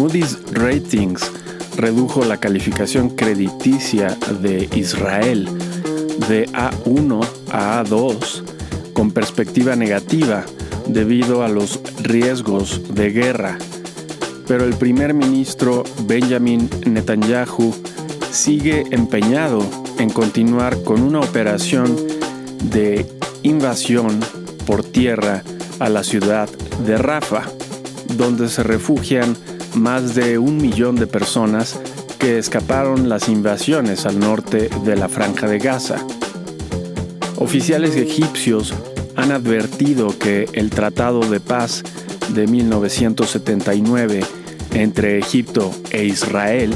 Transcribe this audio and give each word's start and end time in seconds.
Moody's 0.00 0.38
Ratings 0.52 1.30
redujo 1.76 2.24
la 2.24 2.38
calificación 2.38 3.10
crediticia 3.10 4.16
de 4.40 4.66
Israel 4.74 5.46
de 6.26 6.48
A1 6.52 7.28
a 7.52 7.84
A2 7.84 8.42
con 8.94 9.10
perspectiva 9.10 9.76
negativa 9.76 10.46
debido 10.86 11.44
a 11.44 11.50
los 11.50 11.80
riesgos 12.02 12.94
de 12.94 13.10
guerra. 13.10 13.58
Pero 14.48 14.64
el 14.64 14.72
primer 14.72 15.12
ministro 15.12 15.84
Benjamin 16.06 16.70
Netanyahu 16.86 17.74
sigue 18.30 18.86
empeñado 18.92 19.62
en 19.98 20.08
continuar 20.08 20.82
con 20.82 21.02
una 21.02 21.20
operación 21.20 21.94
de 22.70 23.06
invasión 23.42 24.18
por 24.64 24.82
tierra 24.82 25.42
a 25.78 25.90
la 25.90 26.02
ciudad 26.04 26.48
de 26.86 26.96
Rafa, 26.96 27.42
donde 28.16 28.48
se 28.48 28.62
refugian 28.62 29.36
más 29.74 30.14
de 30.14 30.38
un 30.38 30.56
millón 30.56 30.96
de 30.96 31.06
personas 31.06 31.78
que 32.18 32.38
escaparon 32.38 33.08
las 33.08 33.28
invasiones 33.28 34.06
al 34.06 34.18
norte 34.18 34.68
de 34.84 34.96
la 34.96 35.08
franja 35.08 35.46
de 35.46 35.58
Gaza. 35.58 35.96
Oficiales 37.36 37.96
egipcios 37.96 38.74
han 39.16 39.32
advertido 39.32 40.18
que 40.18 40.48
el 40.52 40.70
Tratado 40.70 41.20
de 41.20 41.40
Paz 41.40 41.82
de 42.34 42.46
1979 42.46 44.20
entre 44.74 45.18
Egipto 45.18 45.70
e 45.90 46.04
Israel 46.04 46.74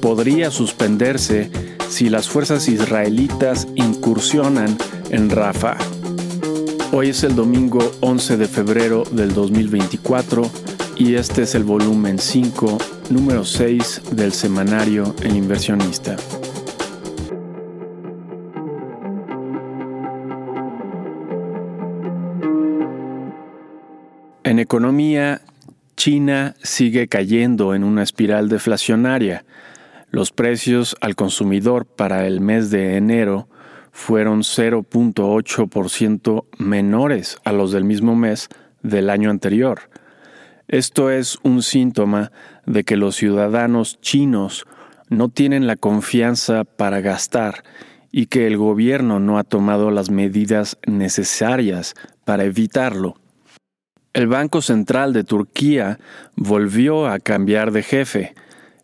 podría 0.00 0.50
suspenderse 0.50 1.50
si 1.88 2.08
las 2.08 2.28
fuerzas 2.28 2.68
israelitas 2.68 3.66
incursionan 3.74 4.76
en 5.10 5.30
Rafah. 5.30 5.78
Hoy 6.92 7.10
es 7.10 7.22
el 7.24 7.34
domingo 7.34 7.80
11 8.00 8.36
de 8.36 8.48
febrero 8.48 9.04
del 9.10 9.34
2024 9.34 10.50
y 10.98 11.14
este 11.14 11.42
es 11.42 11.54
el 11.54 11.62
volumen 11.62 12.18
5, 12.18 12.78
número 13.10 13.44
6 13.44 14.02
del 14.12 14.32
semanario 14.32 15.14
El 15.22 15.36
inversionista. 15.36 16.16
En 24.42 24.58
economía, 24.58 25.42
China 25.96 26.56
sigue 26.62 27.06
cayendo 27.06 27.76
en 27.76 27.84
una 27.84 28.02
espiral 28.02 28.48
deflacionaria. 28.48 29.44
Los 30.10 30.32
precios 30.32 30.96
al 31.00 31.14
consumidor 31.14 31.86
para 31.86 32.26
el 32.26 32.40
mes 32.40 32.70
de 32.70 32.96
enero 32.96 33.46
fueron 33.92 34.40
0.8% 34.40 36.44
menores 36.58 37.38
a 37.44 37.52
los 37.52 37.70
del 37.70 37.84
mismo 37.84 38.16
mes 38.16 38.48
del 38.82 39.10
año 39.10 39.30
anterior. 39.30 39.82
Esto 40.68 41.10
es 41.10 41.38
un 41.42 41.62
síntoma 41.62 42.30
de 42.66 42.84
que 42.84 42.96
los 42.96 43.16
ciudadanos 43.16 43.98
chinos 44.02 44.66
no 45.08 45.30
tienen 45.30 45.66
la 45.66 45.76
confianza 45.76 46.64
para 46.64 47.00
gastar 47.00 47.64
y 48.12 48.26
que 48.26 48.46
el 48.46 48.58
gobierno 48.58 49.18
no 49.18 49.38
ha 49.38 49.44
tomado 49.44 49.90
las 49.90 50.10
medidas 50.10 50.76
necesarias 50.86 51.94
para 52.26 52.44
evitarlo. 52.44 53.16
El 54.12 54.26
Banco 54.26 54.60
Central 54.60 55.14
de 55.14 55.24
Turquía 55.24 55.98
volvió 56.36 57.06
a 57.06 57.18
cambiar 57.18 57.72
de 57.72 57.82
jefe. 57.82 58.34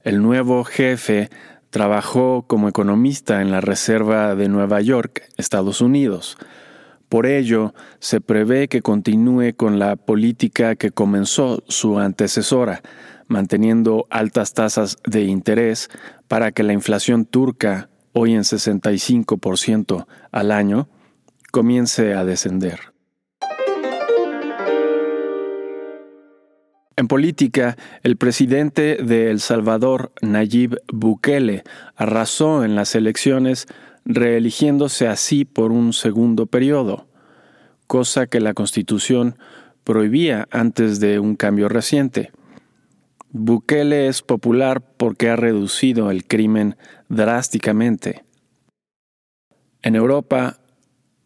El 0.05 0.23
nuevo 0.23 0.65
jefe 0.65 1.29
trabajó 1.69 2.45
como 2.47 2.69
economista 2.69 3.43
en 3.43 3.51
la 3.51 3.61
Reserva 3.61 4.35
de 4.35 4.49
Nueva 4.49 4.81
York, 4.81 5.29
Estados 5.37 5.83
Unidos. 5.83 6.39
Por 7.15 7.27
ello, 7.27 7.75
se 8.01 8.20
prevé 8.20 8.67
que 8.67 8.83
continúe 8.83 9.55
con 9.57 9.79
la 9.79 9.95
política 9.95 10.75
que 10.75 10.91
comenzó 10.91 11.62
su 11.69 12.01
antecesora, 12.01 12.83
manteniendo 13.28 14.09
altas 14.11 14.53
tasas 14.53 14.97
de 15.06 15.22
interés 15.22 15.91
para 16.27 16.50
que 16.50 16.65
la 16.65 16.72
inflación 16.72 17.25
turca, 17.25 17.88
hoy 18.15 18.34
en 18.34 18.41
65% 18.41 20.06
al 20.33 20.50
año, 20.50 20.88
comience 21.53 22.15
a 22.15 22.25
descender. 22.25 22.81
En 26.97 27.06
política, 27.06 27.77
el 28.03 28.17
presidente 28.17 28.97
de 28.97 29.31
El 29.31 29.38
Salvador, 29.38 30.11
Nayib 30.21 30.81
Bukele, 30.93 31.62
arrasó 31.94 32.65
en 32.65 32.75
las 32.75 32.97
elecciones, 32.97 33.69
reeligiéndose 34.05 35.09
así 35.09 35.44
por 35.44 35.72
un 35.72 35.93
segundo 35.93 36.47
periodo, 36.47 37.06
cosa 37.94 38.27
que 38.27 38.41
la 38.41 38.55
Constitución 38.55 39.38
prohibía 39.84 40.49
antes 40.50 40.99
de 40.99 41.21
un 41.21 41.37
cambio 41.37 41.69
reciente. 41.69 42.32
Bukele 43.31 44.09
es 44.09 44.21
popular 44.21 44.82
porque 44.97 45.28
ha 45.28 45.37
reducido 45.37 46.10
el 46.10 46.25
crimen 46.25 46.75
drásticamente. 47.09 48.25
En 49.81 49.94
Europa, 49.94 50.59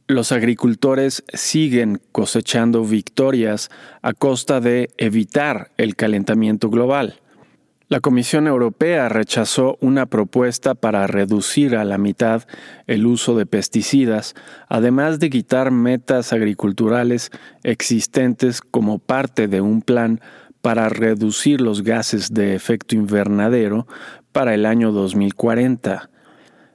los 0.09 0.31
agricultores 0.31 1.25
siguen 1.33 2.03
cosechando 2.13 2.85
victorias 2.85 3.71
a 4.03 4.13
costa 4.13 4.61
de 4.61 4.91
evitar 4.99 5.71
el 5.79 5.97
calentamiento 5.97 6.69
global. 6.69 7.19
La 7.91 8.01
Comisión 8.01 8.47
Europea 8.47 9.09
rechazó 9.09 9.79
una 9.81 10.05
propuesta 10.05 10.75
para 10.75 11.07
reducir 11.07 11.75
a 11.75 11.87
la 11.87 11.97
mitad 11.97 12.43
el 12.87 13.07
uso 13.07 13.35
de 13.35 13.47
pesticidas, 13.47 14.35
además 14.69 15.21
de 15.21 15.31
quitar 15.31 15.71
metas 15.71 16.35
agriculturales 16.35 17.31
existentes 17.63 18.61
como 18.61 18.99
parte 18.99 19.49
de 19.49 19.63
un 19.63 19.81
plan 19.81 20.21
para 20.61 20.91
reducir 20.91 21.63
los 21.63 21.83
gases 21.83 22.35
de 22.35 22.55
efecto 22.55 22.95
invernadero 22.95 23.87
para 24.33 24.53
el 24.53 24.67
año 24.67 24.93
2040. 24.93 26.11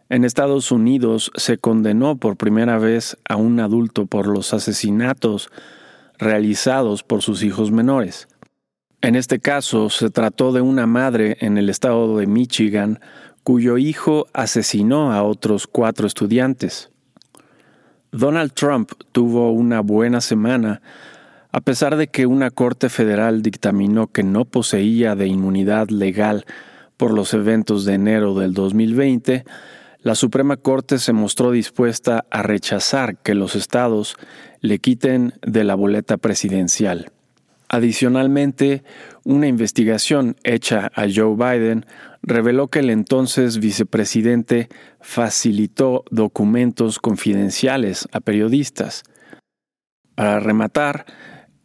En 0.10 0.26
Estados 0.26 0.72
Unidos 0.72 1.32
se 1.36 1.60
condenó 1.60 2.18
por 2.18 2.38
primera 2.38 2.80
vez 2.80 3.18
a 3.30 3.36
un 3.36 3.60
adulto 3.60 4.08
por 4.08 4.26
los 4.26 4.52
asesinatos 4.52 5.52
realizados 6.18 7.04
por 7.04 7.22
sus 7.22 7.44
hijos 7.44 7.72
menores. 7.72 8.28
En 9.04 9.16
este 9.16 9.40
caso 9.40 9.90
se 9.90 10.10
trató 10.10 10.54
de 10.54 10.62
una 10.62 10.88
madre 10.88 11.36
en 11.42 11.58
el 11.58 11.70
estado 11.70 12.18
de 12.18 12.26
Michigan 12.26 13.02
cuyo 13.44 13.78
hijo 13.78 14.28
asesinó 14.32 15.12
a 15.12 15.24
otros 15.24 15.68
cuatro 15.68 16.08
estudiantes. 16.08 16.90
Donald 18.14 18.54
Trump 18.54 18.94
tuvo 19.12 19.52
una 19.52 19.82
buena 19.82 20.22
semana 20.22 20.82
a 21.52 21.60
pesar 21.60 21.98
de 21.98 22.08
que 22.08 22.26
una 22.26 22.50
corte 22.50 22.88
federal 22.88 23.42
dictaminó 23.42 24.08
que 24.08 24.24
no 24.24 24.46
poseía 24.46 25.16
de 25.16 25.28
inmunidad 25.28 25.90
legal 25.90 26.46
por 26.96 27.12
los 27.12 27.34
eventos 27.34 27.84
de 27.84 27.96
enero 27.96 28.34
del 28.36 28.54
2020, 28.54 29.44
la 30.00 30.16
Suprema 30.16 30.56
Corte 30.56 30.98
se 30.98 31.12
mostró 31.12 31.52
dispuesta 31.52 32.24
a 32.32 32.42
rechazar 32.42 33.18
que 33.18 33.36
los 33.36 33.58
estados 33.58 34.16
le 34.62 34.80
quiten 34.80 35.34
de 35.42 35.66
la 35.66 35.76
boleta 35.76 36.16
presidencial. 36.16 37.12
Adicionalmente, 37.74 38.84
una 39.24 39.48
investigación 39.48 40.36
hecha 40.44 40.92
a 40.94 41.08
Joe 41.14 41.36
Biden 41.36 41.86
reveló 42.22 42.68
que 42.68 42.80
el 42.80 42.92
entonces 42.92 43.58
vicepresidente 43.58 44.70
facilitó 45.02 46.04
documentos 46.12 47.00
confidenciales 47.00 48.08
a 48.12 48.20
periodistas. 48.20 49.04
Para 50.14 50.40
rematar, 50.40 51.06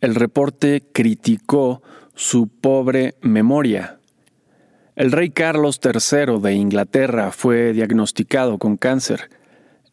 el 0.01 0.15
reporte 0.15 0.89
criticó 0.93 1.83
su 2.15 2.49
pobre 2.49 3.17
memoria 3.21 3.99
el 4.99 5.13
rey 5.13 5.31
Carlos 5.31 5.79
III 5.81 6.41
de 6.41 6.55
Inglaterra 6.55 7.31
fue 7.31 7.73
diagnosticado 7.73 8.59
con 8.59 8.77
cáncer. 8.77 9.31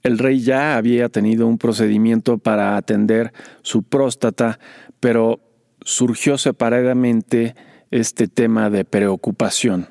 El 0.02 0.18
rey 0.18 0.40
ya 0.40 0.78
había 0.78 1.10
tenido 1.10 1.46
un 1.46 1.60
procedimiento 1.60 2.40
para 2.40 2.76
atender 2.76 3.32
su 3.62 3.84
próstata, 3.84 4.58
pero 5.00 5.42
surgió 5.86 6.38
separadamente 6.38 7.56
este 7.92 8.28
tema 8.28 8.70
de 8.70 8.84
preocupación. 8.84 9.88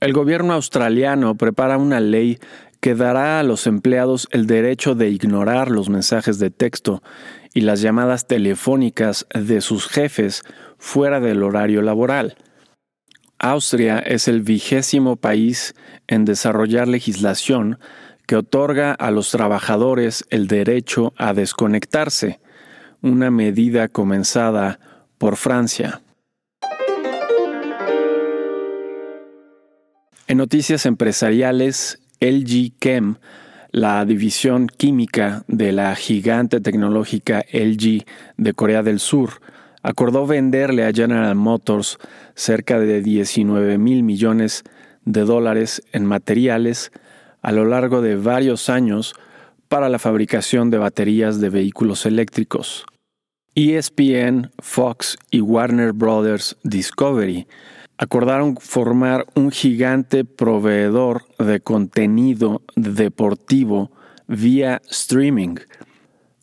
El 0.00 0.12
gobierno 0.12 0.54
australiano 0.54 1.36
prepara 1.36 1.78
una 1.78 2.00
ley 2.00 2.38
que 2.80 2.94
dará 2.94 3.40
a 3.40 3.42
los 3.42 3.66
empleados 3.66 4.28
el 4.30 4.46
derecho 4.46 4.94
de 4.94 5.10
ignorar 5.10 5.70
los 5.70 5.88
mensajes 5.88 6.38
de 6.38 6.50
texto 6.50 7.02
y 7.54 7.60
las 7.62 7.80
llamadas 7.80 8.26
telefónicas 8.26 9.26
de 9.34 9.60
sus 9.60 9.88
jefes 9.88 10.42
fuera 10.78 11.20
del 11.20 11.42
horario 11.42 11.82
laboral. 11.82 12.36
Austria 13.38 13.98
es 13.98 14.28
el 14.28 14.42
vigésimo 14.42 15.16
país 15.16 15.74
en 16.06 16.24
desarrollar 16.24 16.88
legislación 16.88 17.78
que 18.26 18.36
otorga 18.36 18.92
a 18.92 19.10
los 19.10 19.30
trabajadores 19.30 20.24
el 20.30 20.48
derecho 20.48 21.14
a 21.16 21.34
desconectarse, 21.34 22.40
una 23.02 23.30
medida 23.30 23.88
comenzada 23.88 24.78
por 25.18 25.36
Francia. 25.36 26.00
En 30.26 30.38
noticias 30.38 30.84
empresariales, 30.86 32.00
LG 32.20 32.78
Chem, 32.78 33.16
la 33.70 34.04
división 34.04 34.66
química 34.66 35.44
de 35.46 35.72
la 35.72 35.94
gigante 35.94 36.60
tecnológica 36.60 37.44
LG 37.52 38.04
de 38.36 38.54
Corea 38.54 38.82
del 38.82 38.98
Sur, 38.98 39.40
acordó 39.82 40.26
venderle 40.26 40.84
a 40.84 40.92
General 40.92 41.34
Motors 41.34 41.98
cerca 42.34 42.78
de 42.78 43.00
19 43.00 43.78
mil 43.78 44.02
millones 44.02 44.64
de 45.04 45.22
dólares 45.22 45.82
en 45.92 46.04
materiales 46.04 46.92
a 47.40 47.52
lo 47.52 47.64
largo 47.64 48.02
de 48.02 48.16
varios 48.16 48.68
años 48.68 49.14
para 49.68 49.88
la 49.88 49.98
fabricación 49.98 50.70
de 50.70 50.78
baterías 50.78 51.40
de 51.40 51.50
vehículos 51.50 52.06
eléctricos. 52.06 52.84
ESPN, 53.54 54.50
Fox 54.60 55.18
y 55.30 55.40
Warner 55.40 55.92
Brothers 55.92 56.56
Discovery 56.62 57.46
acordaron 57.98 58.56
formar 58.56 59.26
un 59.34 59.50
gigante 59.50 60.24
proveedor 60.24 61.24
de 61.38 61.60
contenido 61.60 62.62
deportivo 62.76 63.90
vía 64.28 64.80
streaming. 64.88 65.56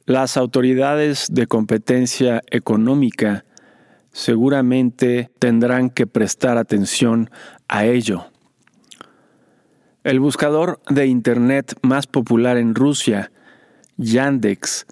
Las 0.06 0.36
autoridades 0.38 1.28
de 1.32 1.48
competencia 1.48 2.44
económica 2.52 3.46
seguramente 4.12 5.30
tendrán 5.40 5.90
que 5.90 6.08
prestar 6.08 6.58
atención 6.58 7.30
a 7.68 7.86
ello. 7.86 8.26
El 10.06 10.20
buscador 10.20 10.80
de 10.88 11.08
Internet 11.08 11.74
más 11.82 12.06
popular 12.06 12.58
en 12.58 12.76
Rusia, 12.76 13.32
Yandex, 13.98 14.86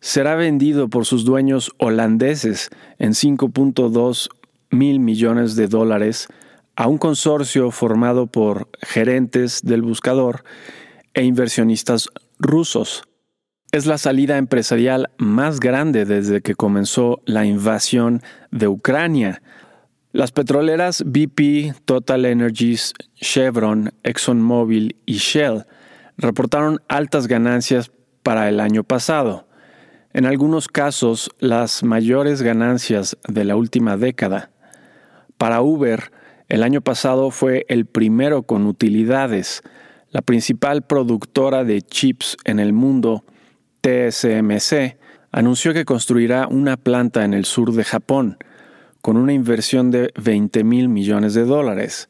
será 0.00 0.36
vendido 0.36 0.88
por 0.88 1.04
sus 1.04 1.26
dueños 1.26 1.70
holandeses 1.76 2.70
en 2.98 3.10
5.2 3.10 4.30
mil 4.70 5.00
millones 5.00 5.54
de 5.54 5.68
dólares 5.68 6.28
a 6.76 6.88
un 6.88 6.96
consorcio 6.96 7.70
formado 7.72 8.26
por 8.26 8.70
gerentes 8.80 9.60
del 9.62 9.82
buscador 9.82 10.44
e 11.12 11.24
inversionistas 11.24 12.08
rusos. 12.38 13.02
Es 13.70 13.84
la 13.84 13.98
salida 13.98 14.38
empresarial 14.38 15.10
más 15.18 15.60
grande 15.60 16.06
desde 16.06 16.40
que 16.40 16.54
comenzó 16.54 17.20
la 17.26 17.44
invasión 17.44 18.22
de 18.50 18.68
Ucrania. 18.68 19.42
Las 20.14 20.30
petroleras 20.30 21.02
BP, 21.04 21.74
Total 21.86 22.24
Energies, 22.24 22.94
Chevron, 23.16 23.92
ExxonMobil 24.04 24.94
y 25.06 25.14
Shell 25.14 25.66
reportaron 26.16 26.78
altas 26.86 27.26
ganancias 27.26 27.90
para 28.22 28.48
el 28.48 28.60
año 28.60 28.84
pasado, 28.84 29.48
en 30.12 30.24
algunos 30.24 30.68
casos 30.68 31.32
las 31.40 31.82
mayores 31.82 32.42
ganancias 32.42 33.16
de 33.26 33.42
la 33.42 33.56
última 33.56 33.96
década. 33.96 34.52
Para 35.36 35.62
Uber, 35.62 36.12
el 36.48 36.62
año 36.62 36.80
pasado 36.80 37.32
fue 37.32 37.66
el 37.68 37.84
primero 37.84 38.44
con 38.44 38.68
utilidades. 38.68 39.62
La 40.12 40.22
principal 40.22 40.82
productora 40.82 41.64
de 41.64 41.82
chips 41.82 42.36
en 42.44 42.60
el 42.60 42.72
mundo, 42.72 43.24
TSMC, 43.80 44.96
anunció 45.32 45.74
que 45.74 45.84
construirá 45.84 46.46
una 46.46 46.76
planta 46.76 47.24
en 47.24 47.34
el 47.34 47.44
sur 47.46 47.72
de 47.72 47.82
Japón, 47.82 48.38
con 49.04 49.18
una 49.18 49.34
inversión 49.34 49.90
de 49.90 50.14
20 50.16 50.64
mil 50.64 50.88
millones 50.88 51.34
de 51.34 51.44
dólares. 51.44 52.06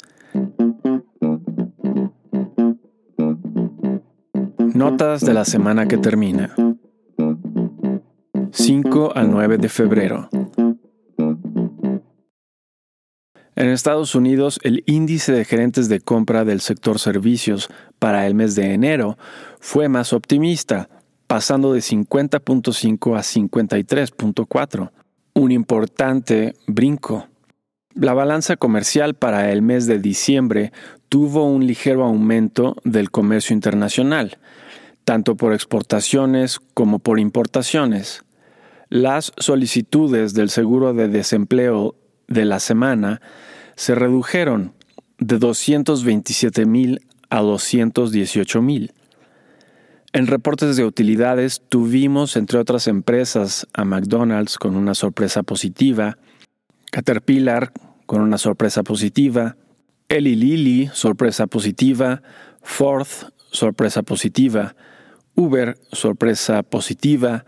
Notas 4.58 5.22
de 5.22 5.34
la 5.34 5.44
semana 5.44 5.88
que 5.88 5.98
termina. 5.98 6.54
5 8.52 9.12
al 9.12 9.28
9 9.32 9.58
de 9.58 9.68
febrero. 9.68 10.28
En 13.56 13.68
Estados 13.70 14.14
Unidos, 14.14 14.60
el 14.62 14.84
índice 14.86 15.32
de 15.32 15.44
gerentes 15.44 15.88
de 15.88 15.98
compra 15.98 16.44
del 16.44 16.60
sector 16.60 17.00
servicios 17.00 17.70
para 17.98 18.24
el 18.28 18.36
mes 18.36 18.54
de 18.54 18.72
enero 18.72 19.18
fue 19.58 19.88
más 19.88 20.12
optimista, 20.12 20.88
pasando 21.26 21.72
de 21.72 21.80
50.5 21.80 23.16
a 23.16 23.22
53.4, 23.22 24.92
un 25.34 25.50
importante 25.50 26.54
brinco. 26.66 27.26
La 27.94 28.14
balanza 28.14 28.56
comercial 28.56 29.14
para 29.14 29.52
el 29.52 29.62
mes 29.62 29.86
de 29.86 29.98
diciembre 29.98 30.72
tuvo 31.08 31.44
un 31.44 31.66
ligero 31.66 32.04
aumento 32.04 32.76
del 32.84 33.10
comercio 33.10 33.54
internacional, 33.54 34.38
tanto 35.04 35.36
por 35.36 35.52
exportaciones 35.52 36.60
como 36.74 37.00
por 37.00 37.18
importaciones. 37.18 38.24
Las 38.88 39.32
solicitudes 39.36 40.34
del 40.34 40.50
seguro 40.50 40.94
de 40.94 41.08
desempleo 41.08 41.96
de 42.28 42.44
la 42.44 42.60
semana 42.60 43.20
se 43.76 43.94
redujeron 43.94 44.72
de 45.18 45.38
227 45.38 46.64
mil 46.66 47.00
a 47.30 47.40
218 47.40 48.62
mil. 48.62 48.92
En 50.14 50.28
reportes 50.28 50.76
de 50.76 50.84
utilidades 50.84 51.60
tuvimos, 51.68 52.36
entre 52.36 52.60
otras 52.60 52.86
empresas, 52.86 53.66
a 53.72 53.84
McDonald's 53.84 54.58
con 54.58 54.76
una 54.76 54.94
sorpresa 54.94 55.42
positiva, 55.42 56.18
Caterpillar 56.92 57.72
con 58.06 58.20
una 58.20 58.38
sorpresa 58.38 58.84
positiva, 58.84 59.56
Eli 60.08 60.36
Lilly, 60.36 60.88
sorpresa 60.92 61.48
positiva, 61.48 62.22
Ford, 62.62 63.08
sorpresa 63.50 64.04
positiva, 64.04 64.76
Uber, 65.34 65.76
sorpresa 65.90 66.62
positiva, 66.62 67.44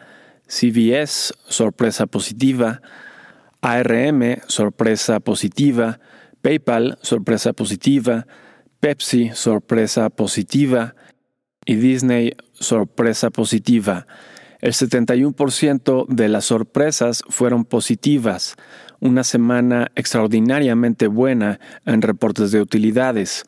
CVS, 0.49 1.35
sorpresa 1.47 2.07
positiva, 2.07 2.83
ARM, 3.61 4.41
sorpresa 4.49 5.21
positiva, 5.21 6.01
PayPal, 6.43 6.99
sorpresa 7.01 7.53
positiva, 7.53 8.27
Pepsi, 8.81 9.31
sorpresa 9.35 10.11
positiva 10.11 10.97
y 11.65 11.77
Disney, 11.77 12.33
sorpresa 12.59 13.31
positiva. 13.31 14.07
El 14.61 14.73
71% 14.73 16.07
de 16.09 16.29
las 16.29 16.47
sorpresas 16.47 17.23
fueron 17.29 17.65
positivas, 17.65 18.57
una 19.01 19.23
semana 19.23 19.91
extraordinariamente 19.95 21.07
buena 21.07 21.61
en 21.85 22.03
reportes 22.03 22.51
de 22.51 22.61
utilidades. 22.61 23.45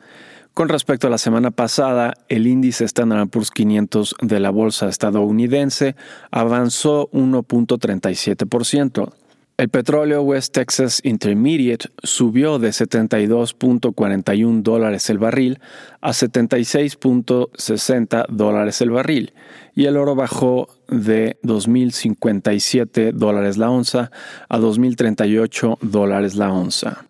Con 0.53 0.69
respecto 0.69 1.07
a 1.07 1.09
la 1.09 1.17
semana 1.17 1.51
pasada, 1.51 2.13
el 2.27 2.45
índice 2.45 2.85
Standard 2.85 3.29
Poor's 3.29 3.51
500 3.51 4.15
de 4.21 4.39
la 4.39 4.49
bolsa 4.49 4.89
estadounidense 4.89 5.95
avanzó 6.31 7.09
1.37%. 7.11 9.13
El 9.59 9.67
petróleo 9.67 10.21
West 10.21 10.53
Texas 10.53 11.01
Intermediate 11.03 11.89
subió 12.01 12.59
de 12.59 12.69
72.41 12.69 14.61
dólares 14.61 15.09
el 15.09 15.17
barril 15.17 15.59
a 15.99 16.11
76.60 16.11 18.27
dólares 18.29 18.79
el 18.79 18.91
barril 18.91 19.33
y 19.75 19.87
el 19.87 19.97
oro 19.97 20.15
bajó 20.15 20.69
de 20.87 21.37
2.057 21.43 23.11
dólares 23.11 23.57
la 23.57 23.69
onza 23.69 24.11
a 24.47 24.59
2.038 24.59 25.77
dólares 25.81 26.35
la 26.35 26.53
onza. 26.53 27.09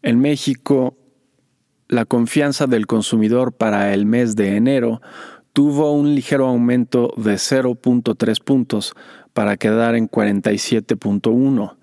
En 0.00 0.20
México, 0.20 0.96
la 1.88 2.04
confianza 2.04 2.68
del 2.68 2.86
consumidor 2.86 3.56
para 3.56 3.92
el 3.94 4.06
mes 4.06 4.36
de 4.36 4.54
enero 4.54 5.00
tuvo 5.54 5.90
un 5.92 6.14
ligero 6.14 6.46
aumento 6.48 7.14
de 7.16 7.36
0.3 7.36 8.42
puntos 8.42 8.92
para 9.32 9.56
quedar 9.56 9.94
en 9.94 10.10
47.1. 10.10 11.76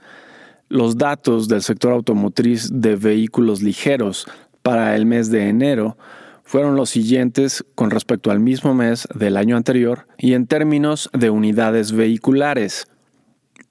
Los 0.67 0.97
datos 0.97 1.47
del 1.47 1.61
sector 1.61 1.93
automotriz 1.93 2.69
de 2.71 2.97
vehículos 2.97 3.61
ligeros 3.61 4.27
para 4.61 4.97
el 4.97 5.05
mes 5.05 5.31
de 5.31 5.47
enero 5.47 5.97
fueron 6.43 6.75
los 6.75 6.89
siguientes 6.89 7.63
con 7.73 7.91
respecto 7.91 8.29
al 8.29 8.41
mismo 8.41 8.73
mes 8.73 9.07
del 9.15 9.37
año 9.37 9.55
anterior 9.55 10.05
y 10.17 10.33
en 10.33 10.47
términos 10.47 11.09
de 11.13 11.29
unidades 11.29 11.93
vehiculares. 11.93 12.87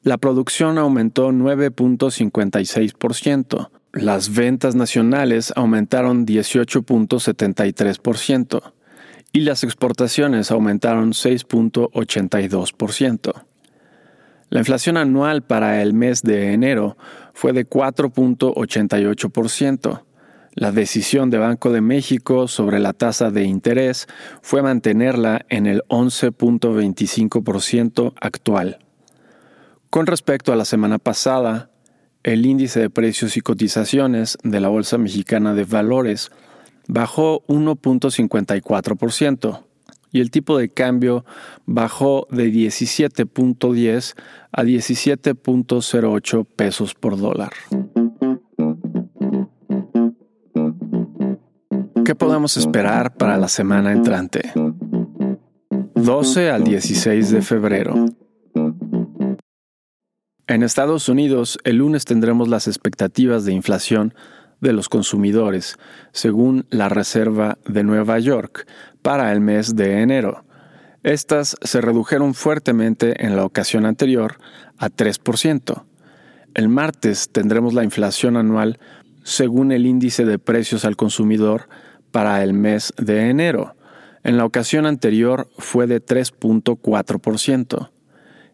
La 0.03 0.17
producción 0.17 0.79
aumentó 0.79 1.31
9.56%. 1.31 3.69
Las 3.93 4.35
ventas 4.35 4.75
nacionales 4.75 5.53
aumentaron 5.57 6.27
18.73% 6.27 8.73
y 9.33 9.41
las 9.41 9.65
exportaciones 9.65 10.51
aumentaron 10.51 11.13
6.82%. 11.13 13.45
La 14.49 14.59
inflación 14.59 14.97
anual 14.97 15.43
para 15.43 15.81
el 15.81 15.95
mes 15.95 16.23
de 16.23 16.53
enero 16.53 16.97
fue 17.33 17.53
de 17.53 17.69
4.88%. 17.69 20.03
La 20.55 20.73
decisión 20.73 21.31
de 21.31 21.39
Banco 21.39 21.71
de 21.71 21.81
México 21.81 22.49
sobre 22.49 22.81
la 22.81 22.93
tasa 22.93 23.31
de 23.31 23.45
interés 23.45 24.09
fue 24.43 24.63
mantenerla 24.63 25.47
en 25.49 25.67
el 25.67 25.85
11.25% 25.89 28.15
actual. 28.21 28.81
Con 29.91 30.07
respecto 30.07 30.53
a 30.53 30.57
la 30.57 30.65
semana 30.65 30.99
pasada, 30.99 31.71
el 32.25 32.45
índice 32.45 32.81
de 32.81 32.91
precios 32.91 33.37
y 33.37 33.41
cotizaciones 33.41 34.37
de 34.43 34.59
la 34.61 34.67
Bolsa 34.69 34.99
Mexicana 34.99 35.55
de 35.55 35.63
Valores 35.65 36.33
bajó 36.91 37.43
1.54% 37.47 39.65
y 40.13 40.21
el 40.21 40.33
tipo 40.33 40.59
de 40.59 40.71
cambio 40.71 41.25
bajó 41.65 42.27
de 42.31 42.53
17.10 42.53 44.15
a 44.51 44.65
17.08 44.65 46.47
pesos 46.57 46.95
por 46.95 47.17
dólar. 47.17 47.53
¿Qué 52.05 52.17
podemos 52.17 52.57
esperar 52.57 53.15
para 53.15 53.37
la 53.37 53.47
semana 53.47 53.93
entrante? 53.93 54.53
12 55.95 56.51
al 56.51 56.65
16 56.65 57.31
de 57.31 57.43
febrero. 57.43 57.95
En 60.49 60.65
Estados 60.65 61.09
Unidos, 61.09 61.61
el 61.63 61.77
lunes 61.77 62.05
tendremos 62.05 62.49
las 62.49 62.67
expectativas 62.67 63.45
de 63.45 63.53
inflación 63.53 64.13
de 64.61 64.73
los 64.73 64.89
consumidores, 64.89 65.77
según 66.13 66.67
la 66.71 66.89
Reserva 66.89 67.59
de 67.67 67.85
Nueva 67.85 68.19
York, 68.19 68.67
para 69.03 69.33
el 69.33 69.41
mes 69.41 69.77
de 69.77 70.01
enero. 70.03 70.45
Estas 71.03 71.57
se 71.63 71.81
redujeron 71.81 72.35
fuertemente 72.35 73.25
en 73.25 73.37
la 73.37 73.45
ocasión 73.45 73.87
anterior 73.87 74.37
a 74.77 74.91
3%. 74.91 75.85
El 76.55 76.69
martes 76.69 77.31
tendremos 77.31 77.75
la 77.75 77.85
inflación 77.85 78.37
anual 78.37 78.79
según 79.23 79.73
el 79.73 79.87
índice 79.87 80.25
de 80.25 80.39
precios 80.39 80.85
al 80.85 80.97
consumidor 80.97 81.69
para 82.11 82.43
el 82.43 82.53
mes 82.53 82.93
de 82.99 83.31
enero. 83.31 83.77
En 84.25 84.37
la 84.37 84.45
ocasión 84.45 84.85
anterior 84.85 85.49
fue 85.59 85.87
de 85.87 86.05
3.4%. 86.05 87.91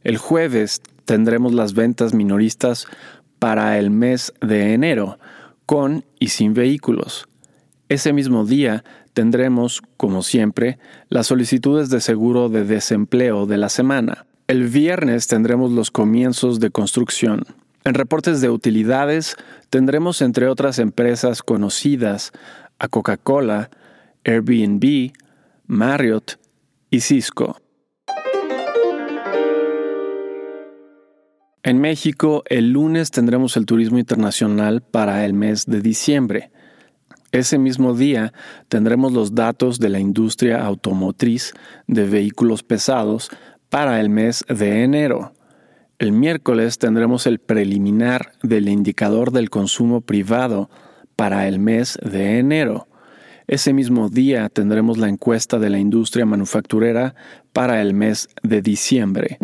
El 0.04 0.18
jueves 0.18 0.82
tendremos 1.04 1.52
las 1.52 1.74
ventas 1.74 2.14
minoristas 2.14 2.86
para 3.38 3.78
el 3.78 3.90
mes 3.90 4.32
de 4.40 4.72
enero, 4.72 5.18
con 5.66 6.04
y 6.18 6.28
sin 6.28 6.54
vehículos. 6.54 7.28
Ese 7.88 8.12
mismo 8.12 8.44
día 8.44 8.84
tendremos, 9.12 9.82
como 9.96 10.22
siempre, 10.22 10.78
las 11.08 11.26
solicitudes 11.26 11.90
de 11.90 12.00
seguro 12.00 12.48
de 12.48 12.64
desempleo 12.64 13.46
de 13.46 13.58
la 13.58 13.68
semana. 13.68 14.26
El 14.48 14.68
viernes 14.68 15.26
tendremos 15.26 15.72
los 15.72 15.90
comienzos 15.90 16.60
de 16.60 16.70
construcción. 16.70 17.44
En 17.84 17.94
reportes 17.94 18.40
de 18.40 18.50
utilidades 18.50 19.36
tendremos, 19.70 20.22
entre 20.22 20.48
otras 20.48 20.78
empresas 20.78 21.42
conocidas, 21.42 22.32
a 22.78 22.88
Coca-Cola, 22.88 23.70
Airbnb, 24.24 25.12
Marriott 25.66 26.38
y 26.90 27.00
Cisco. 27.00 27.60
En 31.66 31.80
México, 31.80 32.44
el 32.48 32.70
lunes 32.70 33.10
tendremos 33.10 33.56
el 33.56 33.66
turismo 33.66 33.98
internacional 33.98 34.82
para 34.82 35.24
el 35.24 35.32
mes 35.32 35.66
de 35.66 35.80
diciembre. 35.80 36.52
Ese 37.32 37.58
mismo 37.58 37.92
día 37.92 38.32
tendremos 38.68 39.12
los 39.12 39.34
datos 39.34 39.80
de 39.80 39.88
la 39.88 39.98
industria 39.98 40.64
automotriz 40.64 41.54
de 41.88 42.06
vehículos 42.06 42.62
pesados 42.62 43.30
para 43.68 44.00
el 44.00 44.10
mes 44.10 44.44
de 44.48 44.84
enero. 44.84 45.34
El 45.98 46.12
miércoles 46.12 46.78
tendremos 46.78 47.26
el 47.26 47.40
preliminar 47.40 48.30
del 48.44 48.68
indicador 48.68 49.32
del 49.32 49.50
consumo 49.50 50.02
privado 50.02 50.70
para 51.16 51.48
el 51.48 51.58
mes 51.58 51.98
de 52.00 52.38
enero. 52.38 52.86
Ese 53.48 53.72
mismo 53.72 54.08
día 54.08 54.48
tendremos 54.50 54.98
la 54.98 55.08
encuesta 55.08 55.58
de 55.58 55.70
la 55.70 55.80
industria 55.80 56.26
manufacturera 56.26 57.16
para 57.52 57.82
el 57.82 57.92
mes 57.92 58.28
de 58.44 58.62
diciembre. 58.62 59.40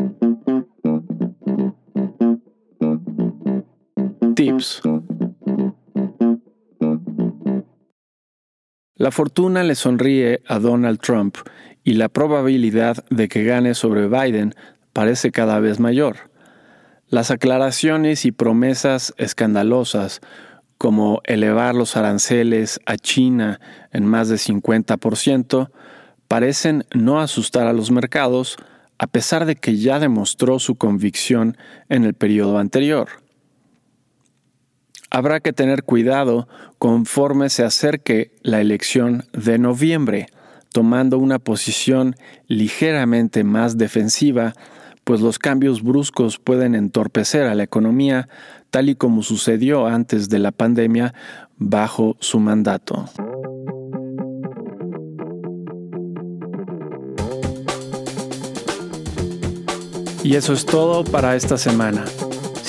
La 8.97 9.11
fortuna 9.11 9.63
le 9.63 9.75
sonríe 9.75 10.43
a 10.47 10.59
Donald 10.59 11.01
Trump 11.01 11.37
y 11.85 11.95
la 11.95 12.09
probabilidad 12.09 13.05
de 13.11 13.29
que 13.29 13.45
gane 13.45 13.75
sobre 13.75 14.09
Biden 14.09 14.55
parece 14.93 15.31
cada 15.31 15.61
vez 15.61 15.81
mayor. 15.81 16.31
Las 17.09 17.31
aclaraciones 17.31 18.25
y 18.25 18.33
promesas 18.33 19.15
escandalosas 19.17 20.21
como 20.79 21.21
elevar 21.25 21.77
los 21.77 21.97
aranceles 21.97 22.81
a 22.87 22.97
China 22.97 23.61
en 23.93 24.05
más 24.05 24.29
de 24.29 24.35
50%, 24.35 25.71
parecen 26.27 26.85
no 26.93 27.21
asustar 27.21 27.69
a 27.69 27.73
los 27.73 27.93
mercados, 27.93 28.57
a 28.99 29.07
pesar 29.07 29.47
de 29.47 29.55
que 29.55 29.77
ya 29.77 30.01
demostró 30.01 30.59
su 30.59 30.75
convicción 30.75 31.57
en 31.89 32.05
el 32.05 32.15
periodo 32.15 32.59
anterior 32.59 33.22
habrá 35.13 35.41
que 35.41 35.53
tener 35.53 35.85
cuidado 35.85 36.49
conforme 36.79 37.51
se 37.51 37.65
acerque 37.65 38.33
la 38.43 38.63
elección 38.63 39.25
de 39.35 39.59
noviembre, 39.59 40.27
tomando 40.73 41.19
una 41.19 41.39
posición 41.39 42.17
ligeramente 42.49 43.45
más 43.45 43.77
defensiva, 43.77 44.55
pues 45.05 45.21
los 45.21 45.39
cambios 45.39 45.83
bruscos 45.83 46.39
pueden 46.39 46.75
entorpecer 46.75 47.43
a 47.43 47.55
la 47.55 47.63
economía, 47.63 48.31
tal 48.71 48.89
y 48.89 48.95
como 48.95 49.23
sucedió 49.23 49.87
antes 49.87 50.31
de 50.31 50.39
la 50.39 50.51
pandemia 50.51 51.13
bajo 51.59 52.17
su 52.19 52.41
mandato. 52.41 53.05
Y 60.25 60.37
eso 60.37 60.55
es 60.55 60.65
todo 60.65 61.05
para 61.05 61.37
esta 61.37 61.59
semana. 61.59 62.05